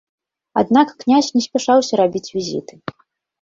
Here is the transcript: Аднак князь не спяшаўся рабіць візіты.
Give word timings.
Аднак 0.61 0.93
князь 1.03 1.29
не 1.35 1.43
спяшаўся 1.47 1.93
рабіць 2.03 2.25
візіты. 2.39 2.73